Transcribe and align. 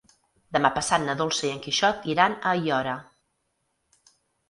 Demà 0.55 0.71
passat 0.77 1.03
na 1.09 1.15
Dolça 1.19 1.45
i 1.49 1.53
en 1.57 1.61
Quixot 1.67 2.09
iran 2.17 2.39
a 2.53 2.57
Aiora. 2.57 2.99